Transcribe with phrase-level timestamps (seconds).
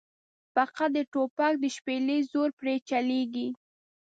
[0.55, 3.47] فقط د توپک د شپېلۍ زور پرې چلېږي.